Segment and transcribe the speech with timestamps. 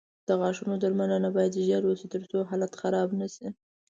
[0.27, 3.47] د غاښونو درملنه باید ژر وشي، ترڅو حالت خراب نه شي.